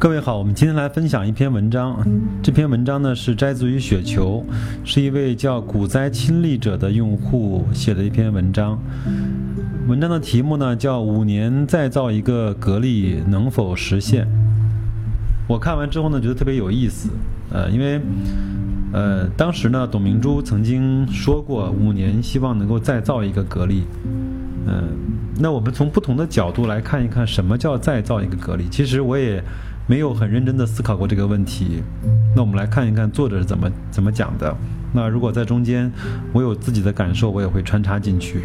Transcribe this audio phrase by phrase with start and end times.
[0.00, 2.02] 各位好，我们今天来分享一篇文章。
[2.42, 4.42] 这篇文章呢是摘自于雪球，
[4.82, 8.78] 是一位叫股灾亲历者的用户写的一篇文章。
[9.88, 14.26] 文章的题目呢叫“五年再造一个格力能否实现”。
[15.46, 17.10] 我看完之后呢，觉得特别有意思。
[17.52, 18.00] 呃，因为
[18.94, 23.82] 呃，当时呢，董明珠曾经说过，五年希望能够再造一个格力。
[24.66, 24.82] 嗯，
[25.38, 28.64] 那我们从不同的角度来看一看，什么叫再造一个格力？
[28.70, 29.44] 其实我也。
[29.90, 31.82] 没有很认真的思考过这个问题，
[32.36, 34.56] 那我们来看一看作者是怎么怎么讲的。
[34.92, 35.90] 那如果在中间
[36.32, 38.44] 我有自己的感受，我也会穿插进去。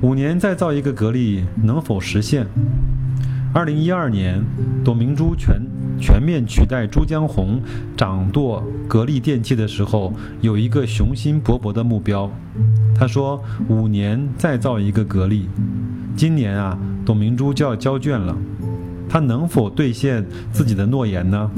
[0.00, 2.44] 五年再造一个格力能否实现？
[3.54, 4.42] 二零一二年，
[4.84, 5.62] 董明珠全
[6.00, 7.62] 全面取代朱江洪
[7.96, 12.28] 掌舵格力电器的时候，有一个雄心勃勃的目标。
[12.96, 13.40] 他说
[13.70, 15.48] ：“五年再造一个格力。”
[16.16, 18.36] 今年啊，董明珠就要交卷了。
[19.12, 21.50] 他能否兑现自己的诺言呢？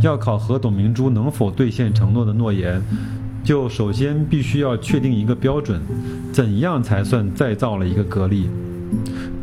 [0.00, 2.80] 要考核董明珠能否兑现承诺的诺言，
[3.42, 5.80] 就首先必须要确定一个标准：
[6.32, 8.48] 怎样才算再造了一个格力？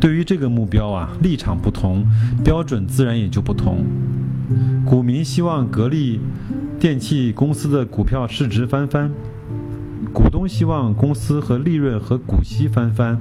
[0.00, 2.06] 对于这个目标啊，立场不同，
[2.42, 3.84] 标准自然也就不同。
[4.86, 6.20] 股民希望格力
[6.80, 9.12] 电器公司的股票市值翻番，
[10.10, 13.20] 股东希望公司和利润和股息翻番，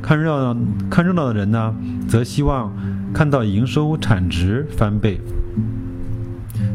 [0.00, 0.56] 看热闹
[0.90, 1.74] 看热闹的人呢，
[2.08, 2.72] 则希望。
[3.14, 5.20] 看到营收产值翻倍。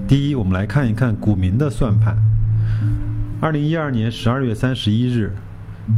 [0.07, 2.15] 第一，我们来看一看股民的算盘。
[3.41, 5.33] 二零一二年十二月三十一日，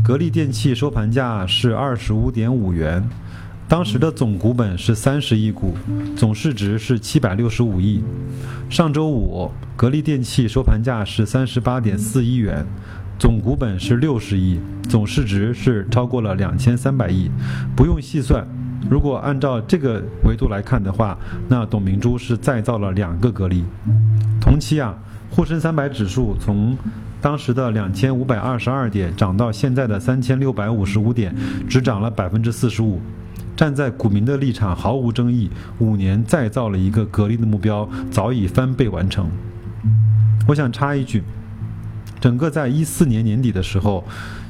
[0.02, 3.04] 格力电器收盘价是二十五点五元，
[3.68, 5.76] 当时的总股本是三十亿股，
[6.16, 8.02] 总市值是七百六十五亿。
[8.70, 12.66] 上周五，格力电器收盘价是三十八点四一元，
[13.20, 17.30] 总股本是六十亿，总市值是超过了两千三百亿。
[17.76, 18.48] 不用细算。
[18.90, 21.18] 如果按照这个维度来看的话，
[21.50, 23.66] 那董明珠是再造了两个格力。
[24.40, 24.98] 同期啊，
[25.30, 26.78] 沪深三百指数从
[27.22, 31.36] 当时的两千五百二十二点涨到现在的三千六百五十五点，
[31.68, 33.02] 只涨了百分之四十五。
[33.54, 35.50] 站在股民的立场，毫无争议，
[35.80, 39.30] 五年再造了一个格力的目标早已翻倍完成。
[40.48, 41.22] 我想插一句，
[42.20, 44.04] 整个在一四年年底的时候，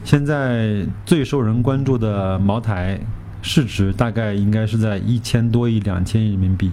[0.04, 3.00] 现在最受人关注的茅台。
[3.42, 6.70] 市值大概应该是在一千多亿、两千亿人民币。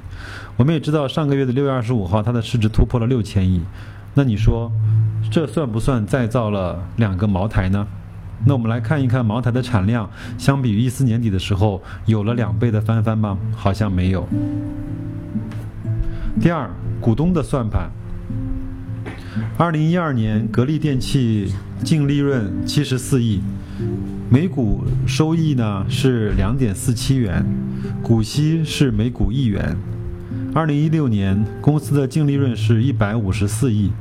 [0.56, 3.62] 我们也知道，上个月的六月二十五号，它的市值突破了六千亿。
[4.14, 4.72] 那你说，
[5.30, 7.86] 这算不算再造了两个茅台呢？
[8.44, 13.38] 那我们来看一看茅台的产量，相比于一四年底的时候，有了两倍的翻番吗？
[13.54, 14.26] 好像没有。
[16.40, 16.68] 第二，
[17.00, 17.88] 股东的算盘。
[19.56, 21.52] 二零一二年，格力电器
[21.82, 23.40] 净利润七十四亿。
[24.28, 27.44] 每股收益呢是两点四七元，
[28.02, 29.76] 股息是每股一元。
[30.52, 33.92] 二零一六年公司的净利润是一百五十四亿，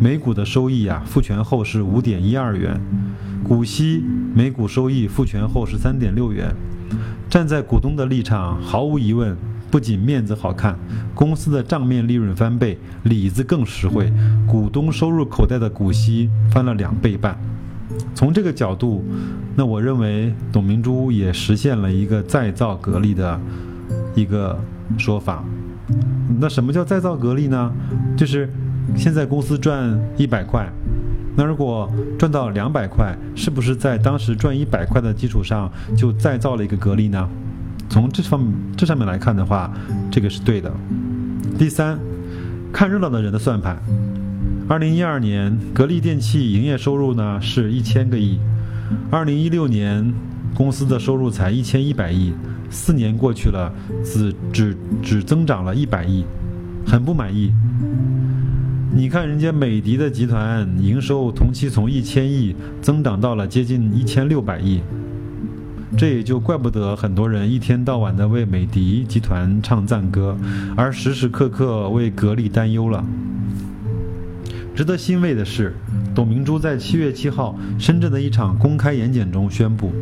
[0.00, 2.80] 每股的收益啊复权后是五点一二元，
[3.42, 4.02] 股息
[4.34, 6.54] 每股收益复权后是三点六元。
[7.28, 9.36] 站在股东的立场，毫无疑问，
[9.74, 10.78] 不仅面子好看，
[11.16, 14.08] 公司的账面利润翻倍，里子更实惠，
[14.46, 17.36] 股东收入口袋的股息翻了两倍半。
[18.14, 19.04] 从这个角度，
[19.56, 23.40] 那我认为董明珠也实现了一个再造格力的
[24.14, 24.56] 一个
[24.96, 25.42] 说法。
[26.38, 27.72] 那什么叫再造格力呢？
[28.16, 28.48] 就是
[28.94, 30.72] 现在公司赚一百块，
[31.36, 37.28] 那如果赚到两百块，是不是在当时赚一百块的基础上就再造了一个格力呢？
[37.88, 38.44] 从这方
[38.76, 39.72] 这上面来看的话，
[40.10, 40.72] 这个是对的。
[41.58, 41.98] 第三，
[42.72, 43.78] 看热闹的人的算盘。
[44.68, 48.38] 二零一二年，格力电器营业收入呢是一千个亿，
[49.10, 50.12] 二零一六年
[50.54, 52.32] 公司的收入才一千一百亿，
[52.70, 53.72] 四年过去了，
[54.04, 56.24] 只只只增长了一百亿，
[56.86, 57.52] 很不满意。
[58.96, 64.80] 你看人家美的的集团营收同期从一千亿增长到了接近一千六百亿，
[65.96, 70.36] 这也就怪不得很多人一天到晚的为美的集团唱赞歌，
[70.76, 73.04] 而时时刻刻为格力担忧了。
[74.74, 75.72] 值得欣慰的是，
[76.12, 79.92] 董明珠在七月七号深圳的一场公开演讲中宣布，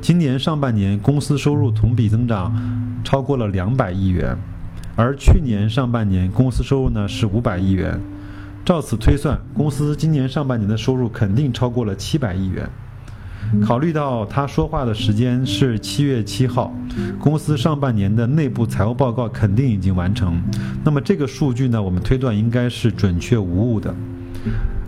[0.00, 2.54] 今年上半年公司收入同比增长
[3.02, 4.36] 超过了两百亿元，
[4.94, 8.00] 而去年上半年公司收入呢是五百亿元。
[8.64, 12.70] 照此推算，公司今年上半年的收入肯定超过了七百亿元。
[13.62, 16.72] 考虑到他说话的时间是七月七号，
[17.18, 20.40] 公司上半年的内部财务报告肯定已经完成，
[20.84, 23.94] 那么这个数据呢，我们推断应该是准确无误的。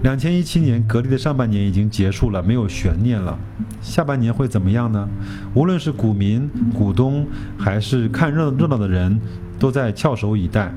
[0.03, 3.39] 两千一七年，格力的上半年已经结束了，没有悬念了。
[3.81, 5.09] 下半年会怎么样呢？
[5.55, 7.27] 无论是股民、股东，
[7.59, 9.21] 还是看热热闹的人，
[9.59, 10.73] 都在翘首以待。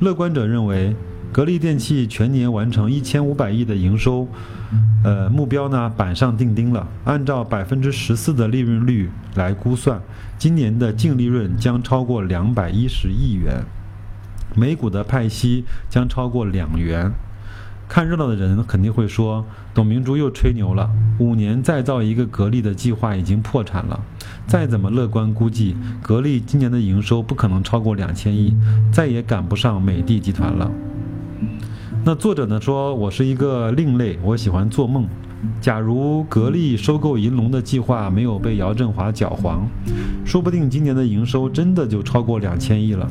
[0.00, 0.94] 乐观者认为，
[1.36, 4.26] 格力电器全年完成一千五百亿的营收，
[5.04, 6.88] 呃，目标呢板上钉钉了。
[7.04, 10.00] 按照百分之十四的利润率来估算，
[10.38, 13.62] 今年的净利润将超过两百一十亿元，
[14.54, 17.12] 每股的派息将超过两元。
[17.86, 19.44] 看热闹的人肯定会说，
[19.74, 20.90] 董明珠又吹牛了。
[21.18, 24.00] 五年再造一个格力的计划已经破产了。
[24.46, 28.56] 再怎么乐观估计，格力今年的营收不可能超过两千亿，
[28.90, 30.70] 再也赶不上美的集团了。
[32.06, 35.08] 那作者呢说，我是一个另类，我喜欢做梦。
[35.60, 39.66] 假如格力收购银龙的计划没有被姚振华搅黄，
[40.24, 43.10] 说不定今年的营收真的就超过两千亿了。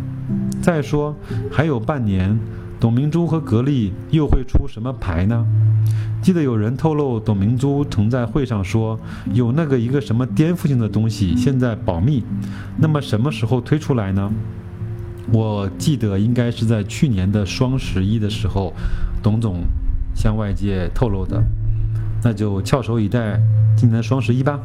[0.62, 1.14] 再说，
[1.52, 2.40] 还有半年。
[2.80, 5.46] 董明珠和格力又会出什么牌呢？
[6.22, 8.98] 记得有人透露，董明珠曾在会上说
[9.34, 12.24] 有那个一个什么颠覆性的东西，现在保密。
[12.78, 14.32] 那么什么时候推出来呢？
[15.32, 18.74] 我记得应该是在去年的双十一的时候，
[19.24, 19.64] 董总
[20.16, 21.44] 向外界透露的。
[22.24, 23.40] 那就翘首以待
[23.76, 24.60] 今年的双十一吧。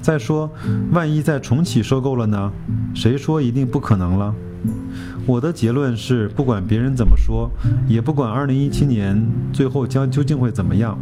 [0.00, 0.50] 再说，
[0.92, 2.52] 万一再重启收购了呢？
[2.94, 4.34] 谁说一定不可能了？
[5.26, 7.50] 我的结论是，不管别人怎么说，
[7.88, 10.98] 也不管2017年最后将究竟会怎么样，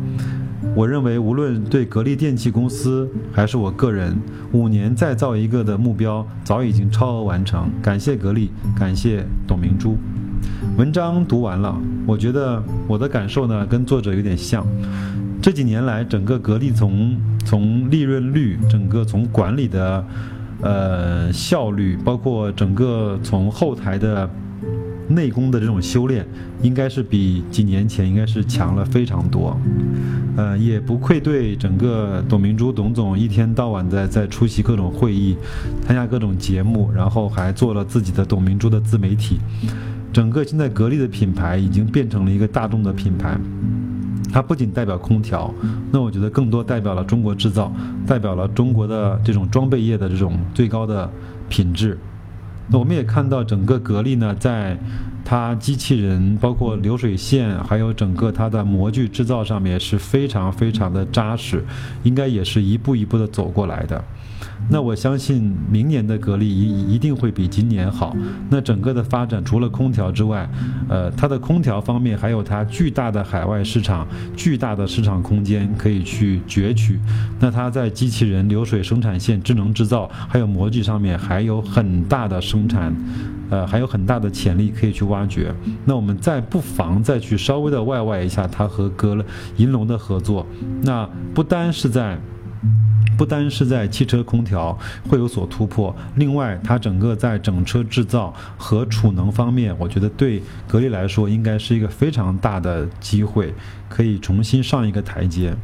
[0.75, 4.17] 我认为无论对格力电器公司还是我个人，
[4.53, 7.71] 五年再造一个的目标早已经超额完成。
[7.83, 9.97] 感谢格力，感谢董明珠。
[10.77, 11.77] 文章读完了，
[12.07, 14.67] 我觉得我的感受呢跟作者有点像。
[15.43, 20.05] 这几年来，整个格力从从利润率，整个从管理的。
[20.63, 24.29] 呃，效率包括整个从后台的
[25.09, 26.23] 内功的这种修炼，
[26.61, 29.59] 应该是比几年前应该是强了非常多。
[30.37, 35.37] 呃，也不愧对整个董明珠董总一天到晚在在出席各种会议，
[35.87, 39.39] 参加各种节目，然后还做了自己的董明珠的自媒体。
[40.13, 43.39] 整个现在格力的品牌已经变成了一个大众的品牌。
[44.33, 45.53] 它不仅代表空调，
[45.91, 47.73] 那我觉得更多代表了中国制造，
[48.07, 51.11] 代表了中国的这种装备业的这种最高的
[51.49, 51.99] 品质。
[52.69, 54.79] 那我们也看到整个格力呢，在
[55.31, 61.65] 它机器人、包括流水线，还有整个它的模具制造上面是非常非常的扎实，
[62.03, 64.05] 应该也是一步一步的走过来的。
[64.69, 68.17] 那我相信明年的格力一一定会比今年好。
[68.49, 70.49] 那整个的发展除了空调之外，
[70.89, 74.07] 呃，它的空调方面还有它巨大的海外市场、
[74.37, 77.01] 巨大的市场空间可以去攫取。
[77.41, 82.95] 那它在机器人、流水生产线、智能制造还有模具上面还有很大的生产，
[83.51, 85.53] 呃，还有很大的潜力可以去挖掘。
[85.85, 89.25] 那我们再不妨再去稍微的外外一下它和格
[89.57, 90.47] 银龙的合作。
[90.83, 92.17] 那不单是在。
[93.21, 103.53] 不单是在汽车空调会有所突破，另外它整个在整车制造和储能方面，我觉得对格力来说应该是一个非常大的机会，
[103.91, 105.55] 可以重新上一个台阶。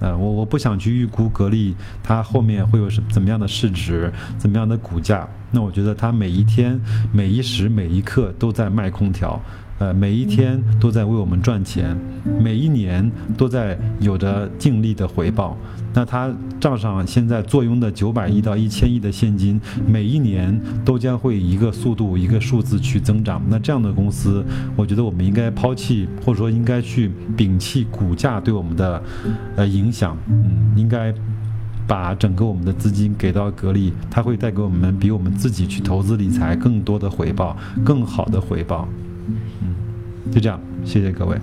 [0.00, 5.26] 呃，我我不想去预估格力它后面会有什怎么样的市值，怎么样的股价。
[5.50, 6.78] 那我觉得它每一天、
[7.10, 9.40] 每一时、每一刻都在卖空调。
[9.78, 11.96] 呃，每一天都在为我们赚钱，
[12.40, 15.56] 每一年都在有着净利的回报。
[15.94, 16.30] 那他
[16.60, 23.40] 账上现在坐拥的九百亿到一千亿的现金，每一年都将会一个速度、一个数字去增长。
[23.48, 24.44] 那这样的公司，
[24.76, 29.02] 我觉得我们应该抛弃，或者说应该去摒弃股价对我们的
[29.56, 30.16] 呃影响。
[30.28, 31.12] 嗯，应该
[31.86, 38.86] 把整个我们的资金给到格力，它会带给我们比我们自己去投资理财更多的回报，更好的回报。
[39.62, 41.38] 嗯就这样，谢谢各位。